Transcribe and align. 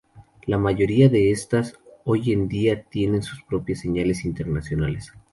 La 0.47 0.57
mayoría 0.57 1.09
de 1.09 1.29
estas, 1.29 1.77
hoy 2.05 2.31
en 2.33 2.47
día 2.47 2.81
tienen 2.85 3.21
sus 3.21 3.43
propias 3.43 3.81
señales 3.81 4.25
internacionales. 4.25 5.13